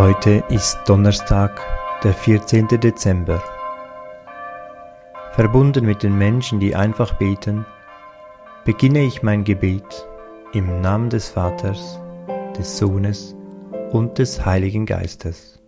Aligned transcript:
Heute 0.00 0.42
ist 0.48 0.78
Donnerstag, 0.86 1.60
der 2.02 2.14
14. 2.14 2.68
Dezember. 2.68 3.42
Verbunden 5.32 5.84
mit 5.84 6.02
den 6.02 6.16
Menschen, 6.16 6.58
die 6.58 6.74
einfach 6.74 7.18
beten, 7.18 7.66
beginne 8.64 9.02
ich 9.02 9.22
mein 9.22 9.44
Gebet 9.44 10.08
im 10.54 10.80
Namen 10.80 11.10
des 11.10 11.28
Vaters, 11.28 12.00
des 12.56 12.78
Sohnes 12.78 13.36
und 13.90 14.16
des 14.16 14.46
Heiligen 14.46 14.86
Geistes. 14.86 15.59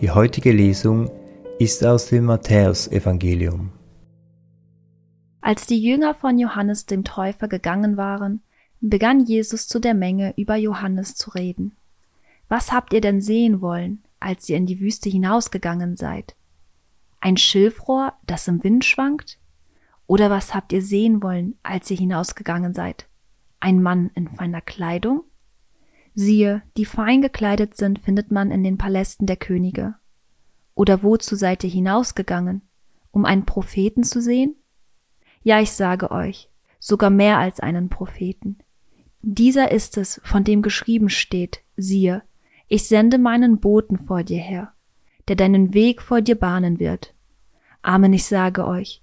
Die 0.00 0.10
heutige 0.10 0.52
Lesung 0.52 1.10
ist 1.58 1.82
aus 1.82 2.08
dem 2.08 2.26
Matthäusevangelium. 2.26 3.72
Als 5.40 5.66
die 5.66 5.82
Jünger 5.82 6.14
von 6.14 6.38
Johannes 6.38 6.84
dem 6.84 7.02
Täufer 7.02 7.48
gegangen 7.48 7.96
waren, 7.96 8.42
begann 8.82 9.24
Jesus 9.24 9.68
zu 9.68 9.78
der 9.78 9.94
Menge 9.94 10.34
über 10.36 10.56
Johannes 10.56 11.14
zu 11.14 11.30
reden. 11.30 11.76
Was 12.46 12.72
habt 12.72 12.92
ihr 12.92 13.00
denn 13.00 13.22
sehen 13.22 13.62
wollen, 13.62 14.02
als 14.20 14.46
ihr 14.50 14.58
in 14.58 14.66
die 14.66 14.80
Wüste 14.80 15.08
hinausgegangen 15.08 15.96
seid? 15.96 16.36
Ein 17.20 17.38
Schilfrohr, 17.38 18.12
das 18.26 18.48
im 18.48 18.62
Wind 18.62 18.84
schwankt? 18.84 19.38
Oder 20.06 20.28
was 20.28 20.54
habt 20.54 20.74
ihr 20.74 20.82
sehen 20.82 21.22
wollen, 21.22 21.56
als 21.62 21.90
ihr 21.90 21.96
hinausgegangen 21.96 22.74
seid? 22.74 23.08
Ein 23.60 23.82
Mann 23.82 24.10
in 24.14 24.28
feiner 24.28 24.60
Kleidung? 24.60 25.24
Siehe, 26.18 26.62
die 26.78 26.86
fein 26.86 27.20
gekleidet 27.20 27.76
sind, 27.76 27.98
findet 27.98 28.30
man 28.32 28.50
in 28.50 28.64
den 28.64 28.78
Palästen 28.78 29.26
der 29.26 29.36
Könige. 29.36 29.96
Oder 30.74 31.02
wozu 31.02 31.36
seid 31.36 31.62
ihr 31.62 31.68
hinausgegangen? 31.68 32.62
Um 33.10 33.26
einen 33.26 33.44
Propheten 33.44 34.02
zu 34.02 34.22
sehen? 34.22 34.56
Ja, 35.42 35.60
ich 35.60 35.72
sage 35.72 36.10
euch, 36.10 36.48
sogar 36.78 37.10
mehr 37.10 37.36
als 37.36 37.60
einen 37.60 37.90
Propheten. 37.90 38.56
Dieser 39.20 39.70
ist 39.70 39.98
es, 39.98 40.18
von 40.24 40.42
dem 40.42 40.62
geschrieben 40.62 41.10
steht, 41.10 41.60
siehe, 41.76 42.22
ich 42.66 42.88
sende 42.88 43.18
meinen 43.18 43.60
Boten 43.60 43.98
vor 43.98 44.22
dir 44.22 44.40
her, 44.40 44.72
der 45.28 45.36
deinen 45.36 45.74
Weg 45.74 46.00
vor 46.00 46.22
dir 46.22 46.36
bahnen 46.36 46.80
wird. 46.80 47.12
Amen, 47.82 48.14
ich 48.14 48.24
sage 48.24 48.66
euch, 48.66 49.02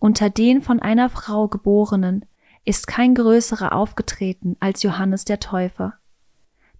unter 0.00 0.30
den 0.30 0.62
von 0.62 0.80
einer 0.80 1.10
Frau 1.10 1.46
geborenen 1.46 2.24
ist 2.64 2.88
kein 2.88 3.14
größerer 3.14 3.72
aufgetreten 3.72 4.56
als 4.58 4.82
Johannes 4.82 5.24
der 5.24 5.38
Täufer 5.38 5.99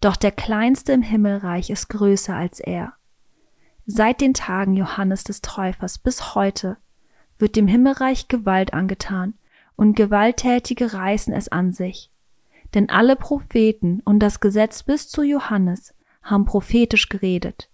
doch 0.00 0.16
der 0.16 0.32
Kleinste 0.32 0.92
im 0.92 1.02
Himmelreich 1.02 1.70
ist 1.70 1.88
größer 1.88 2.34
als 2.34 2.60
er. 2.60 2.94
Seit 3.86 4.20
den 4.20 4.34
Tagen 4.34 4.74
Johannes 4.74 5.24
des 5.24 5.42
Täufers 5.42 5.98
bis 5.98 6.34
heute 6.34 6.76
wird 7.38 7.56
dem 7.56 7.66
Himmelreich 7.66 8.28
Gewalt 8.28 8.72
angetan, 8.72 9.34
und 9.76 9.96
Gewalttätige 9.96 10.92
reißen 10.92 11.32
es 11.32 11.48
an 11.48 11.72
sich. 11.72 12.10
Denn 12.74 12.90
alle 12.90 13.16
Propheten 13.16 14.02
und 14.04 14.20
das 14.20 14.40
Gesetz 14.40 14.82
bis 14.82 15.08
zu 15.08 15.22
Johannes 15.22 15.94
haben 16.22 16.44
prophetisch 16.44 17.08
geredet. 17.08 17.70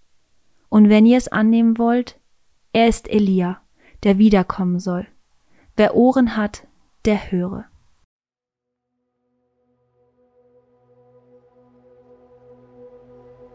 Und 0.68 0.88
wenn 0.88 1.04
ihr 1.04 1.18
es 1.18 1.26
annehmen 1.26 1.78
wollt, 1.78 2.20
er 2.72 2.86
ist 2.86 3.08
Elia, 3.08 3.60
der 4.04 4.18
wiederkommen 4.18 4.78
soll. 4.78 5.06
Wer 5.76 5.96
Ohren 5.96 6.36
hat, 6.36 6.66
der 7.04 7.32
höre. 7.32 7.64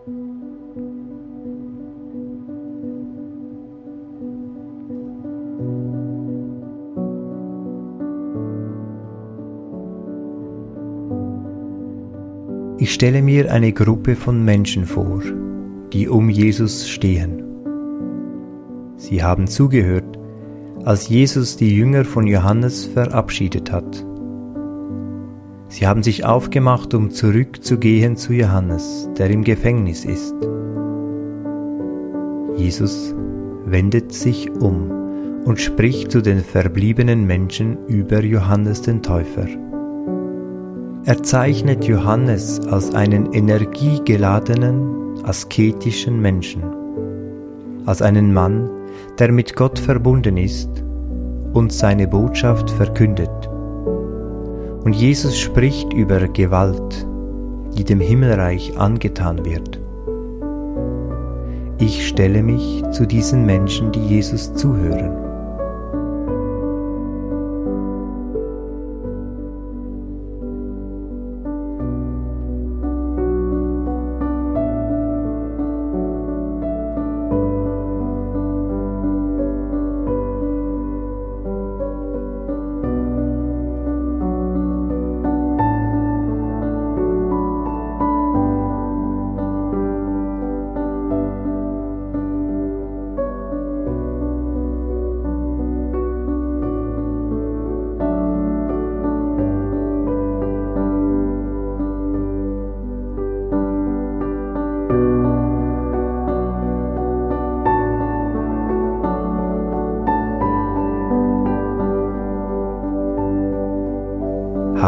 Ich 0.04 0.08
stelle 12.96 13.22
mir 13.22 13.52
eine 13.52 13.74
Gruppe 13.74 14.16
von 14.16 14.44
Menschen 14.44 14.86
vor, 14.86 15.22
die 15.94 16.10
um 16.10 16.30
Jesus 16.32 16.90
stehen. 16.90 17.44
Sie 18.98 19.22
haben 19.22 19.46
zugehört, 19.46 20.18
als 20.84 21.10
Jesus 21.10 21.58
die 21.58 21.76
Jünger 21.76 22.06
von 22.06 22.26
Johannes 22.26 22.86
verabschiedet 22.86 23.72
hat. 23.72 24.04
Sie 25.72 25.88
haben 25.88 26.04
sich 26.04 26.26
aufgemacht, 26.26 26.94
um 26.94 27.12
zurückzugehen 27.12 28.18
zu 28.18 28.34
Johannes, 28.34 29.08
der 29.18 29.30
im 29.30 29.46
Gefängnis 29.46 30.04
ist. 30.04 30.36
Jesus 32.58 33.16
wendet 33.66 34.12
sich 34.12 34.52
um 34.52 34.92
und 35.46 35.62
spricht 35.62 36.12
zu 36.12 36.22
den 36.22 36.42
verbliebenen 36.42 37.26
Menschen 37.26 37.78
über 37.88 38.22
Johannes 38.22 38.82
den 38.82 39.02
Täufer. 39.02 39.48
Er 41.06 41.24
zeichnet 41.24 41.86
Johannes 41.86 42.60
als 42.68 42.94
einen 42.94 43.32
energiegeladenen, 43.32 45.24
asketischen 45.24 46.22
Menschen, 46.22 46.64
als 47.86 48.02
einen 48.02 48.34
Mann, 48.34 48.70
der 49.20 49.32
mit 49.32 49.56
Gott 49.56 49.80
verbunden 49.80 50.36
ist 50.36 50.84
und 51.54 51.72
seine 51.72 52.10
Botschaft 52.10 52.70
verkündet. 52.72 53.30
Und 54.84 54.94
Jesus 54.94 55.38
spricht 55.40 55.94
über 55.94 56.28
Gewalt, 56.28 57.08
die 57.78 57.84
dem 57.84 58.00
Himmelreich 58.00 58.78
angetan 58.78 59.46
wird. 59.46 59.80
Ich 61.78 62.08
stelle 62.08 62.44
mich 62.44 62.84
zu 62.92 63.06
diesen 63.06 63.46
Menschen, 63.46 63.92
die 63.92 64.06
Jesus 64.06 64.54
zuhören. 64.54 65.31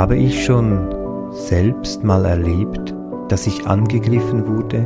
Habe 0.03 0.17
ich 0.17 0.43
schon 0.43 1.31
selbst 1.31 2.03
mal 2.03 2.25
erlebt, 2.25 2.93
dass 3.29 3.47
ich 3.47 3.65
angegriffen 3.65 4.45
wurde, 4.45 4.85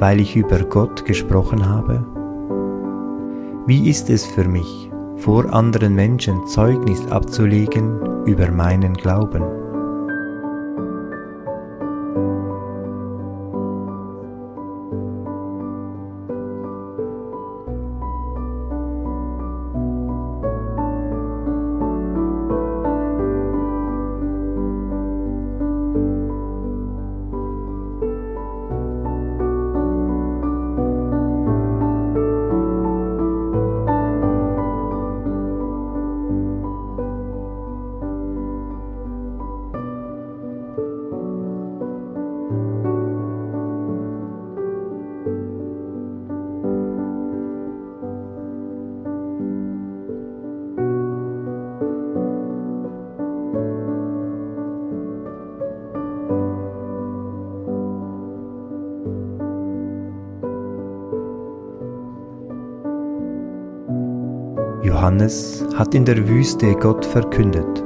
weil 0.00 0.18
ich 0.20 0.34
über 0.34 0.58
Gott 0.64 1.04
gesprochen 1.04 1.64
habe? 1.64 2.04
Wie 3.68 3.88
ist 3.88 4.10
es 4.10 4.26
für 4.26 4.48
mich, 4.48 4.90
vor 5.14 5.54
anderen 5.54 5.94
Menschen 5.94 6.44
Zeugnis 6.48 7.06
abzulegen 7.06 8.24
über 8.26 8.50
meinen 8.50 8.94
Glauben? 8.94 9.44
Johannes 65.08 65.64
hat 65.74 65.94
in 65.94 66.04
der 66.04 66.28
Wüste 66.28 66.74
Gott 66.74 67.02
verkündet. 67.02 67.82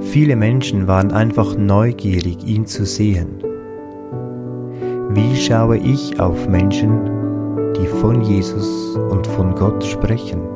Viele 0.00 0.36
Menschen 0.36 0.86
waren 0.86 1.10
einfach 1.10 1.56
neugierig, 1.56 2.44
ihn 2.44 2.66
zu 2.66 2.84
sehen. 2.84 3.42
Wie 5.14 5.34
schaue 5.34 5.78
ich 5.78 6.20
auf 6.20 6.46
Menschen, 6.46 7.72
die 7.72 7.86
von 7.86 8.20
Jesus 8.20 8.96
und 8.96 9.26
von 9.26 9.54
Gott 9.54 9.82
sprechen? 9.82 10.55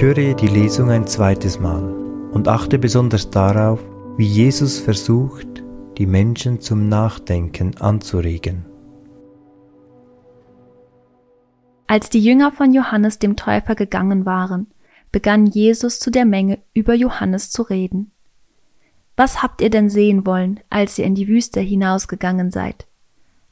Ich 0.00 0.06
höre 0.06 0.32
die 0.32 0.48
Lesung 0.48 0.88
ein 0.88 1.06
zweites 1.06 1.60
Mal 1.60 1.82
und 2.32 2.48
achte 2.48 2.78
besonders 2.78 3.28
darauf, 3.28 3.80
wie 4.16 4.24
Jesus 4.24 4.78
versucht, 4.78 5.62
die 5.98 6.06
Menschen 6.06 6.58
zum 6.62 6.88
Nachdenken 6.88 7.76
anzuregen. 7.76 8.64
Als 11.86 12.08
die 12.08 12.24
Jünger 12.24 12.50
von 12.50 12.72
Johannes 12.72 13.18
dem 13.18 13.36
Täufer 13.36 13.74
gegangen 13.74 14.24
waren, 14.24 14.68
begann 15.12 15.44
Jesus 15.44 16.00
zu 16.00 16.10
der 16.10 16.24
Menge 16.24 16.60
über 16.72 16.94
Johannes 16.94 17.50
zu 17.50 17.60
reden. 17.60 18.10
Was 19.18 19.42
habt 19.42 19.60
ihr 19.60 19.68
denn 19.68 19.90
sehen 19.90 20.24
wollen, 20.24 20.60
als 20.70 20.98
ihr 20.98 21.04
in 21.04 21.14
die 21.14 21.28
Wüste 21.28 21.60
hinausgegangen 21.60 22.50
seid? 22.50 22.86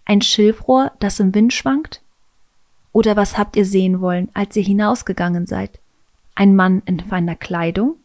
Ein 0.07 0.23
Schilfrohr, 0.23 0.93
das 0.99 1.21
im 1.21 1.35
Wind 1.35 1.53
schwankt? 1.53 2.01
Oder 2.93 3.17
was 3.17 3.37
habt 3.37 3.55
ihr 3.57 3.67
sehen 3.67 4.01
wollen, 4.01 4.31
als 4.33 4.57
ihr 4.57 4.63
hinausgegangen 4.63 5.45
seid? 5.45 5.79
Ein 6.39 6.55
Mann 6.55 6.83
in 6.87 7.01
feiner 7.01 7.35
Kleidung? 7.35 7.97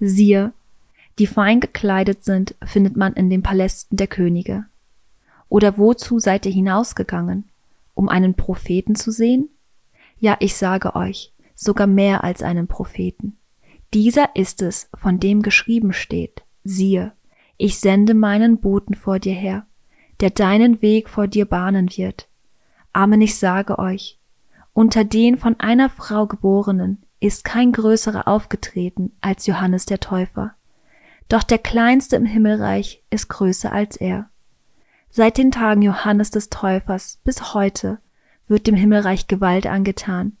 Siehe, 0.00 0.54
die 1.18 1.26
fein 1.26 1.60
gekleidet 1.60 2.24
sind, 2.24 2.54
findet 2.64 2.96
man 2.96 3.12
in 3.12 3.28
den 3.28 3.42
Palästen 3.42 3.98
der 3.98 4.06
Könige. 4.06 4.64
Oder 5.50 5.76
wozu 5.76 6.18
seid 6.18 6.46
ihr 6.46 6.52
hinausgegangen? 6.52 7.44
Um 7.92 8.08
einen 8.08 8.32
Propheten 8.32 8.94
zu 8.94 9.10
sehen? 9.10 9.50
Ja, 10.18 10.38
ich 10.40 10.56
sage 10.56 10.96
euch, 10.96 11.30
sogar 11.54 11.86
mehr 11.86 12.24
als 12.24 12.42
einen 12.42 12.68
Propheten. 12.68 13.36
Dieser 13.92 14.34
ist 14.34 14.62
es, 14.62 14.88
von 14.94 15.20
dem 15.20 15.42
geschrieben 15.42 15.92
steht, 15.92 16.42
siehe, 16.64 17.12
ich 17.58 17.78
sende 17.78 18.14
meinen 18.14 18.60
Boten 18.60 18.94
vor 18.94 19.18
dir 19.18 19.34
her, 19.34 19.66
der 20.20 20.30
deinen 20.30 20.80
Weg 20.80 21.10
vor 21.10 21.28
dir 21.28 21.44
bahnen 21.44 21.90
wird. 21.94 22.28
Amen, 22.94 23.20
ich 23.20 23.38
sage 23.38 23.78
euch, 23.78 24.18
unter 24.72 25.04
den 25.04 25.36
von 25.36 25.60
einer 25.60 25.90
Frau 25.90 26.26
geborenen 26.26 27.02
ist 27.22 27.44
kein 27.44 27.72
größerer 27.72 28.26
aufgetreten 28.26 29.12
als 29.20 29.46
Johannes 29.46 29.86
der 29.86 30.00
Täufer. 30.00 30.54
Doch 31.28 31.44
der 31.44 31.58
Kleinste 31.58 32.16
im 32.16 32.26
Himmelreich 32.26 33.02
ist 33.10 33.28
größer 33.28 33.72
als 33.72 33.96
er. 33.96 34.28
Seit 35.08 35.38
den 35.38 35.52
Tagen 35.52 35.82
Johannes 35.82 36.30
des 36.30 36.50
Täufers 36.50 37.20
bis 37.22 37.54
heute 37.54 37.98
wird 38.48 38.66
dem 38.66 38.74
Himmelreich 38.74 39.28
Gewalt 39.28 39.66
angetan, 39.66 40.36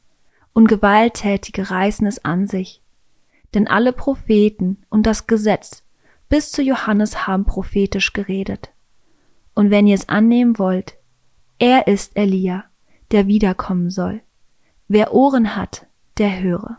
und 0.54 0.66
Gewalttätige 0.66 1.70
reißen 1.70 2.06
es 2.06 2.24
an 2.24 2.46
sich. 2.46 2.82
Denn 3.54 3.68
alle 3.68 3.92
Propheten 3.92 4.82
und 4.90 5.06
das 5.06 5.26
Gesetz 5.26 5.84
bis 6.28 6.50
zu 6.50 6.62
Johannes 6.62 7.26
haben 7.26 7.44
prophetisch 7.44 8.12
geredet. 8.12 8.70
Und 9.54 9.70
wenn 9.70 9.86
ihr 9.86 9.94
es 9.94 10.08
annehmen 10.08 10.58
wollt, 10.58 10.96
er 11.58 11.86
ist 11.86 12.16
Elia, 12.16 12.64
der 13.12 13.26
wiederkommen 13.28 13.90
soll. 13.90 14.20
Wer 14.88 15.14
Ohren 15.14 15.54
hat, 15.54 15.86
der 16.18 16.42
höre. 16.42 16.78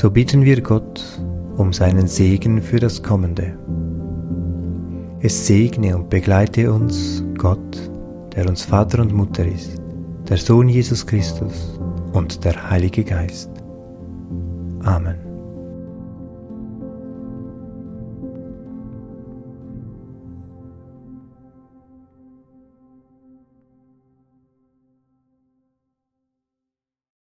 So 0.00 0.12
bitten 0.12 0.44
wir 0.44 0.60
Gott 0.60 1.02
um 1.56 1.72
seinen 1.72 2.06
Segen 2.06 2.62
für 2.62 2.78
das 2.78 3.02
Kommende. 3.02 3.58
Es 5.18 5.48
segne 5.48 5.96
und 5.96 6.08
begleite 6.08 6.72
uns 6.72 7.24
Gott, 7.36 7.90
der 8.36 8.48
uns 8.48 8.62
Vater 8.62 9.02
und 9.02 9.12
Mutter 9.12 9.44
ist, 9.44 9.82
der 10.28 10.36
Sohn 10.36 10.68
Jesus 10.68 11.04
Christus 11.04 11.80
und 12.12 12.44
der 12.44 12.70
Heilige 12.70 13.02
Geist. 13.02 13.50
Amen. 14.84 15.27